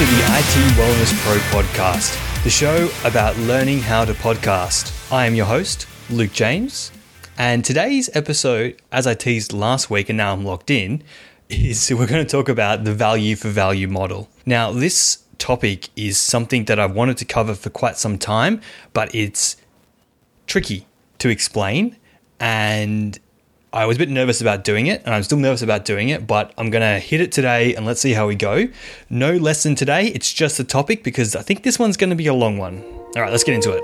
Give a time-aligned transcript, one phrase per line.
[0.00, 5.12] to the IT Wellness Pro podcast, the show about learning how to podcast.
[5.12, 6.90] I am your host, Luke James,
[7.36, 11.02] and today's episode, as I teased last week and now I'm locked in,
[11.50, 14.30] is we're going to talk about the value for value model.
[14.46, 18.62] Now, this topic is something that I've wanted to cover for quite some time,
[18.94, 19.58] but it's
[20.46, 20.86] tricky
[21.18, 21.98] to explain
[22.38, 23.18] and
[23.72, 26.26] I was a bit nervous about doing it, and I'm still nervous about doing it,
[26.26, 28.66] but I'm going to hit it today and let's see how we go.
[29.08, 32.26] No lesson today, it's just a topic because I think this one's going to be
[32.26, 32.82] a long one.
[32.82, 33.82] All right, let's get into it.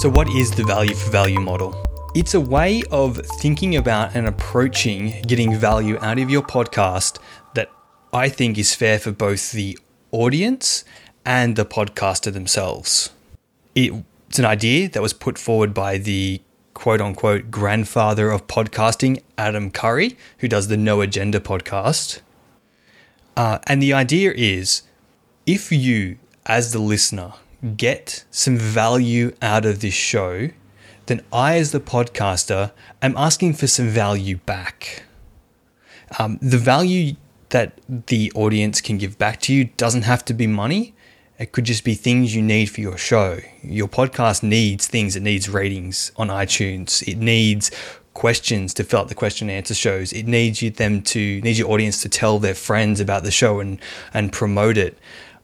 [0.00, 1.84] So, what is the value for value model?
[2.14, 7.18] It's a way of thinking about and approaching getting value out of your podcast
[7.54, 7.70] that
[8.14, 9.78] I think is fair for both the
[10.12, 10.82] audience
[11.26, 13.10] and the podcaster themselves.
[13.74, 16.40] It's an idea that was put forward by the
[16.74, 22.20] quote unquote grandfather of podcasting, Adam Curry, who does the No Agenda podcast.
[23.36, 24.82] Uh, and the idea is
[25.46, 27.32] if you, as the listener,
[27.76, 30.50] get some value out of this show,
[31.06, 35.04] then I, as the podcaster, am asking for some value back.
[36.18, 37.16] Um, the value
[37.48, 40.94] that the audience can give back to you doesn't have to be money.
[41.42, 43.40] It could just be things you need for your show.
[43.64, 45.16] Your podcast needs things.
[45.16, 47.02] It needs ratings on iTunes.
[47.08, 47.72] It needs
[48.14, 50.12] questions to fill out the question and answer shows.
[50.12, 53.58] It needs you them to needs your audience to tell their friends about the show
[53.58, 53.80] and
[54.14, 54.96] and promote it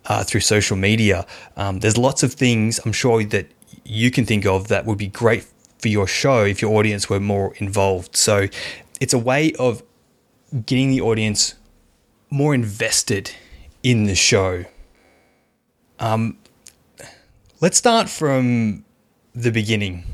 [0.05, 1.27] uh, through social media.
[1.57, 3.49] Um, there's lots of things I'm sure that
[3.85, 5.49] you can think of that would be great
[5.81, 8.15] for your show if your audience were more involved.
[8.15, 8.47] So
[9.01, 9.83] it's a way of
[10.65, 11.57] getting the audience
[12.31, 13.33] more invested
[13.83, 14.65] in the show.
[16.01, 16.39] Um,
[17.61, 18.85] let's start from
[19.35, 20.05] the beginning,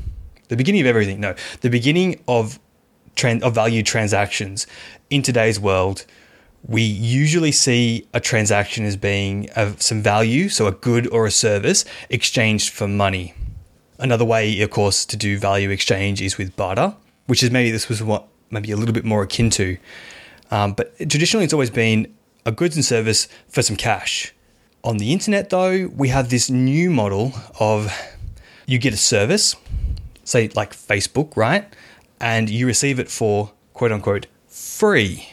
[0.49, 1.19] the beginning of everything.
[1.19, 2.59] No, the beginning of
[3.23, 4.67] of value transactions
[5.09, 6.05] in today's world.
[6.67, 11.31] We usually see a transaction as being of some value, so a good or a
[11.31, 13.33] service exchanged for money.
[13.99, 16.95] Another way, of course, to do value exchange is with barter,
[17.27, 19.77] which is maybe this was what maybe a little bit more akin to.
[20.51, 22.13] Um, but traditionally, it's always been
[22.45, 24.33] a goods and service for some cash.
[24.85, 27.91] On the internet, though, we have this new model of
[28.67, 29.55] you get a service,
[30.23, 31.65] say like Facebook, right?
[32.21, 35.27] And you receive it for quote unquote free.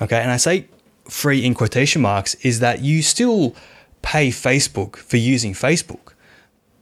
[0.00, 0.66] Okay, and I say
[1.08, 3.54] free in quotation marks is that you still
[4.02, 6.14] pay Facebook for using Facebook,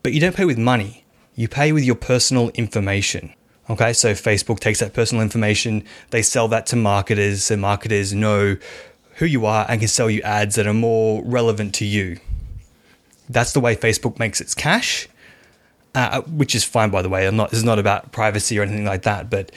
[0.02, 1.04] but you don't pay with money.
[1.34, 3.34] You pay with your personal information.
[3.68, 8.56] Okay, so Facebook takes that personal information, they sell that to marketers, so marketers know
[9.20, 12.18] who you are and can sell you ads that are more relevant to you.
[13.28, 15.08] That's the way Facebook makes its cash,
[15.94, 17.26] uh, which is fine, by the way.
[17.26, 17.50] I'm not.
[17.50, 19.28] This is not about privacy or anything like that.
[19.28, 19.52] But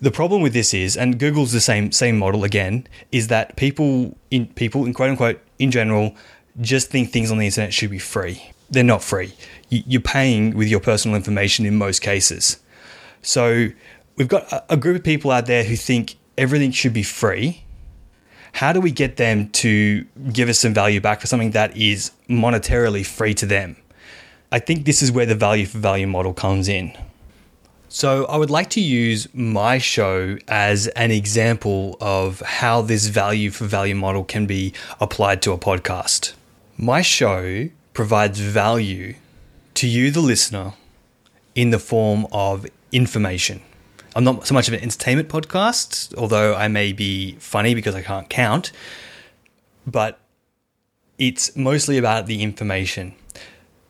[0.00, 4.18] the problem with this is, and Google's the same same model again, is that people
[4.32, 6.14] in people in quote unquote in general
[6.60, 8.50] just think things on the internet should be free.
[8.68, 9.34] They're not free.
[9.70, 12.58] You're paying with your personal information in most cases.
[13.22, 13.68] So
[14.16, 17.62] we've got a group of people out there who think everything should be free
[18.56, 20.02] how do we get them to
[20.32, 23.76] give us some value back for something that is monetarily free to them?
[24.50, 26.96] I think this is where the value for value model comes in.
[27.90, 33.50] So, I would like to use my show as an example of how this value
[33.50, 36.32] for value model can be applied to a podcast.
[36.78, 39.16] My show provides value
[39.74, 40.72] to you, the listener,
[41.54, 43.60] in the form of information.
[44.16, 48.00] I'm not so much of an entertainment podcast, although I may be funny because I
[48.00, 48.72] can't count,
[49.86, 50.18] but
[51.18, 53.14] it's mostly about the information.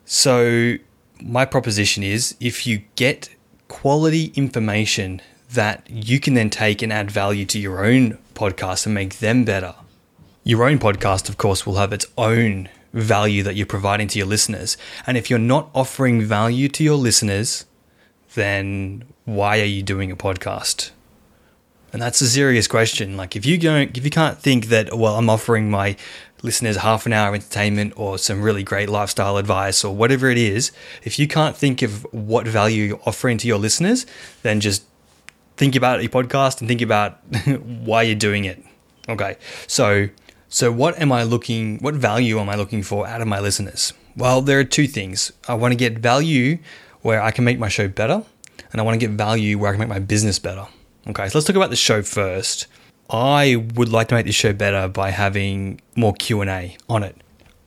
[0.04, 0.78] So,
[1.22, 3.28] my proposition is if you get
[3.68, 5.22] quality information
[5.52, 9.44] that you can then take and add value to your own podcast and make them
[9.44, 9.76] better,
[10.42, 14.26] your own podcast, of course, will have its own value that you're providing to your
[14.26, 14.76] listeners.
[15.06, 17.64] And if you're not offering value to your listeners,
[18.36, 20.92] then why are you doing a podcast?
[21.92, 23.16] And that's a serious question.
[23.16, 25.96] Like if you don't if you can't think that well I'm offering my
[26.42, 30.38] listeners half an hour of entertainment or some really great lifestyle advice or whatever it
[30.38, 30.70] is,
[31.02, 34.06] if you can't think of what value you're offering to your listeners,
[34.42, 34.84] then just
[35.56, 37.18] think about your podcast and think about
[37.64, 38.62] why you're doing it.
[39.08, 39.36] Okay.
[39.66, 40.08] So
[40.48, 43.92] so what am I looking what value am I looking for out of my listeners?
[44.16, 45.32] Well, there are two things.
[45.48, 46.58] I want to get value
[47.06, 48.22] where I can make my show better
[48.72, 50.66] and I want to get value where I can make my business better.
[51.06, 52.66] Okay, so let's talk about the show first.
[53.08, 57.16] I would like to make this show better by having more Q&A on it.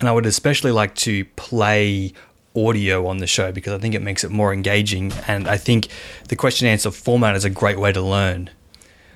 [0.01, 2.13] And I would especially like to play
[2.53, 5.87] audio on the show because I think it makes it more engaging and I think
[6.27, 8.49] the question answer format is a great way to learn.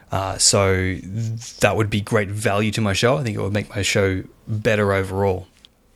[0.10, 0.96] Uh, so
[1.60, 3.18] that would be great value to my show.
[3.18, 5.48] I think it would make my show better overall.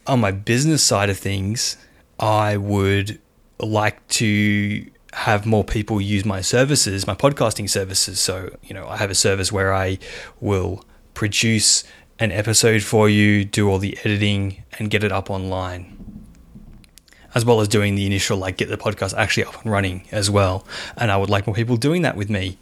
[0.06, 1.77] On my business side of things,
[2.19, 3.19] I would
[3.59, 8.19] like to have more people use my services, my podcasting services.
[8.19, 9.98] So, you know, I have a service where I
[10.39, 11.83] will produce
[12.19, 15.98] an episode for you, do all the editing, and get it up online.
[17.33, 20.30] As well as doing the initial, like, get the podcast actually up and running as
[20.30, 20.65] well.
[20.95, 22.57] And I would like more people doing that with me.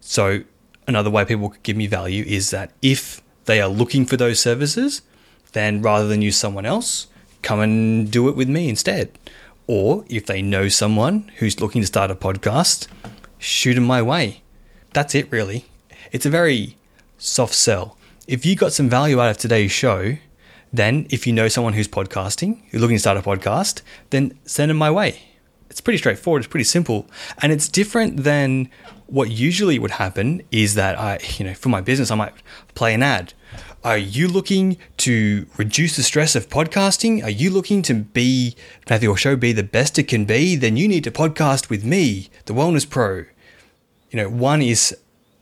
[0.00, 0.42] So,
[0.86, 4.40] another way people could give me value is that if they are looking for those
[4.40, 5.02] services,
[5.52, 7.08] then rather than use someone else,
[7.42, 9.10] come and do it with me instead.
[9.72, 12.88] Or if they know someone who's looking to start a podcast,
[13.38, 14.42] shoot them my way.
[14.92, 15.64] That's it, really.
[16.10, 16.76] It's a very
[17.18, 17.96] soft sell.
[18.26, 20.16] If you got some value out of today's show,
[20.72, 24.70] then if you know someone who's podcasting, who's looking to start a podcast, then send
[24.70, 25.22] them my way.
[25.70, 26.40] It's pretty straightforward.
[26.42, 27.06] It's pretty simple.
[27.40, 28.70] And it's different than
[29.06, 32.34] what usually would happen is that I, you know, for my business, I might
[32.74, 33.34] play an ad
[33.82, 37.24] are you looking to reduce the stress of podcasting?
[37.24, 38.54] Are you looking to be
[38.88, 40.54] have your show be the best it can be?
[40.54, 43.24] Then you need to podcast with me, the Wellness Pro.
[44.10, 44.96] You know, one is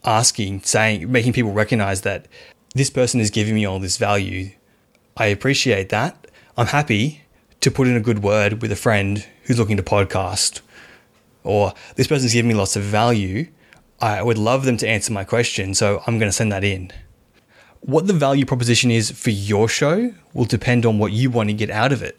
[0.05, 2.29] asking, saying, making people recognize that
[2.75, 4.51] this person is giving me all this value.
[5.17, 6.29] I appreciate that.
[6.57, 7.23] I'm happy
[7.61, 10.61] to put in a good word with a friend who's looking to podcast.
[11.43, 13.49] Or this person's giving me lots of value.
[14.01, 16.93] I would love them to answer my question, so I'm going to send that in.
[17.81, 21.55] What the value proposition is for your show will depend on what you want to
[21.55, 22.19] get out of it.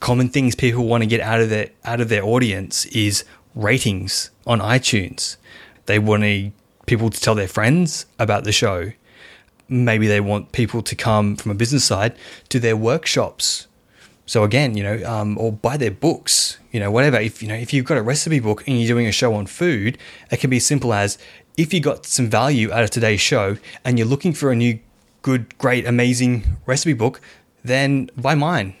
[0.00, 4.30] Common things people want to get out of their out of their audience is ratings
[4.46, 5.36] on iTunes.
[5.86, 6.52] They want to,
[6.86, 8.92] people to tell their friends about the show.
[9.68, 12.16] Maybe they want people to come from a business side
[12.48, 13.66] to their workshops.
[14.26, 17.18] So again, you know, um, or buy their books, you know, whatever.
[17.18, 19.46] If you know, if you've got a recipe book and you're doing a show on
[19.46, 19.98] food,
[20.30, 21.18] it can be as simple as
[21.56, 24.78] if you got some value out of today's show and you're looking for a new
[25.22, 27.20] good, great, amazing recipe book,
[27.64, 28.74] then buy mine.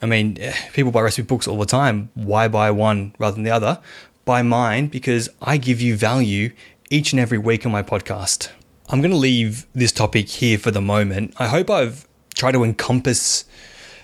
[0.00, 2.10] I mean, eh, people buy recipe books all the time.
[2.14, 3.80] Why buy one rather than the other?
[4.24, 6.52] Buy mine because I give you value
[6.90, 8.50] each and every week on my podcast.
[8.88, 11.34] I'm going to leave this topic here for the moment.
[11.38, 13.44] I hope I've tried to encompass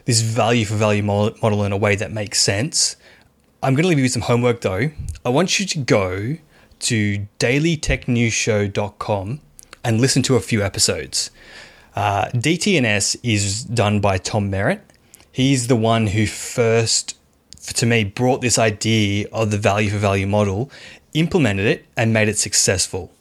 [0.05, 2.97] this value for value model in a way that makes sense.
[3.63, 4.91] I'm going to leave you with some homework though.
[5.25, 6.37] I want you to go
[6.81, 9.41] to dailytechnewsshow.com
[9.85, 11.31] and listen to a few episodes.
[11.95, 14.83] Uh, DTNS is done by Tom Merritt.
[15.31, 17.17] He's the one who first,
[17.75, 20.71] to me, brought this idea of the value for value model,
[21.13, 23.13] implemented it, and made it successful.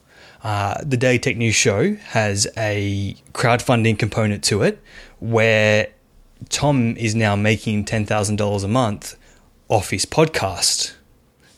[0.44, 4.82] Uh, the Daily Tech News Show has a crowdfunding component to it
[5.20, 5.88] where
[6.50, 9.18] Tom is now making $10,000 a month
[9.70, 10.94] off his podcast.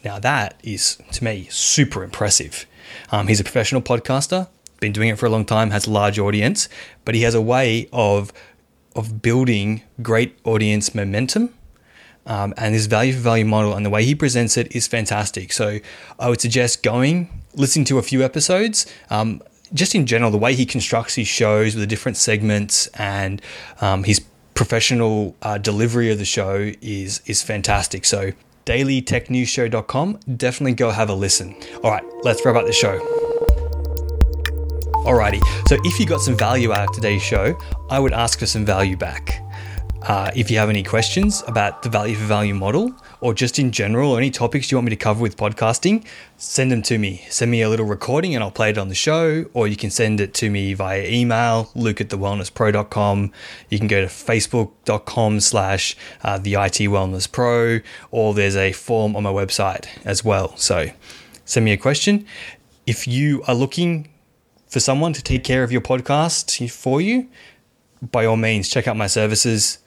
[0.04, 2.68] Now, that is, to me, super impressive.
[3.12, 4.50] Um, he's a professional podcaster
[4.86, 6.70] been doing it for a long time, has a large audience,
[7.06, 8.32] but he has a way of
[8.96, 11.54] of building great audience momentum.
[12.28, 15.52] Um, and this value for value model and the way he presents it is fantastic.
[15.52, 15.80] So
[16.18, 18.86] I would suggest going, listening to a few episodes.
[19.10, 19.42] Um,
[19.74, 23.42] just in general, the way he constructs his shows with the different segments and
[23.82, 24.22] um, his
[24.54, 28.06] professional uh, delivery of the show is is fantastic.
[28.06, 28.32] So
[28.66, 31.56] dailytechnewsshow.com, definitely go have a listen.
[31.84, 33.25] All right, let's wrap up the show.
[35.06, 37.56] Alrighty, so if you got some value out of today's show,
[37.92, 39.40] I would ask for some value back.
[40.02, 43.72] Uh, if you have any questions about the value for value model, or just in
[43.72, 46.04] general, or any topics you want me to cover with podcasting,
[46.38, 47.24] send them to me.
[47.30, 49.92] Send me a little recording and I'll play it on the show, or you can
[49.92, 53.32] send it to me via email, luke at thewellnesspro.com.
[53.70, 59.16] You can go to facebook.com slash uh, the IT Wellness Pro, or there's a form
[59.16, 60.58] on my website as well.
[60.58, 60.88] So
[61.46, 62.26] send me a question.
[62.88, 64.10] If you are looking
[64.76, 67.30] for someone to take care of your podcast for you,
[68.12, 69.78] by all means, check out my services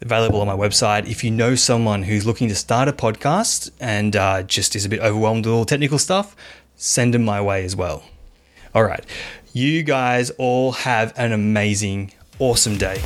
[0.00, 1.10] available on my website.
[1.10, 4.88] If you know someone who's looking to start a podcast and uh, just is a
[4.88, 6.36] bit overwhelmed with all the technical stuff,
[6.76, 8.04] send them my way as well.
[8.72, 9.04] All right.
[9.52, 13.02] You guys all have an amazing, awesome day.